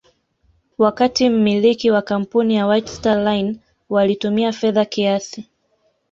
wakati 0.77 1.29
mmiliki 1.29 1.91
wa 1.91 2.01
kampuni 2.01 2.55
ya 2.55 2.67
White 2.67 2.87
Star 2.89 3.23
Line 3.23 3.59
walitumia 3.89 4.51
fedha 4.53 4.85
kiasi 4.85 5.45